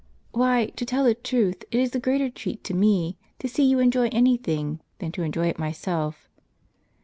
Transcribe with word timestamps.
"Why, 0.31 0.71
to 0.77 0.83
tell 0.83 1.03
the 1.03 1.13
truth, 1.13 1.63
it 1.69 1.77
is 1.79 1.93
a 1.93 1.99
greater 1.99 2.27
treat 2.31 2.63
to 2.63 2.73
me, 2.73 3.19
to 3.37 3.47
see 3.47 3.63
you 3.65 3.77
enjoy 3.77 4.09
any 4.11 4.35
thing, 4.35 4.79
than 4.97 5.11
to 5.11 5.21
enjoy 5.21 5.45
it 5.49 5.59
myself." 5.59 6.27